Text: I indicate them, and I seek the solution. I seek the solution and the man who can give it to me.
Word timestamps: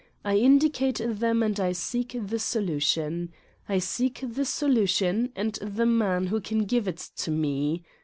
I 0.25 0.37
indicate 0.37 0.99
them, 1.05 1.43
and 1.43 1.59
I 1.59 1.73
seek 1.73 2.17
the 2.19 2.39
solution. 2.39 3.31
I 3.69 3.77
seek 3.77 4.23
the 4.23 4.45
solution 4.45 5.31
and 5.35 5.53
the 5.61 5.85
man 5.85 6.25
who 6.25 6.41
can 6.41 6.65
give 6.65 6.87
it 6.87 7.09
to 7.17 7.29
me. 7.29 7.83